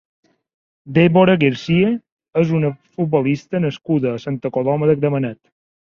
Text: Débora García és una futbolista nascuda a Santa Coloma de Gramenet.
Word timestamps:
Débora 0.95 1.35
García 1.43 1.91
és 2.43 2.55
una 2.61 2.71
futbolista 2.97 3.61
nascuda 3.67 4.15
a 4.17 4.23
Santa 4.25 4.53
Coloma 4.57 4.89
de 4.93 5.01
Gramenet. 5.03 5.41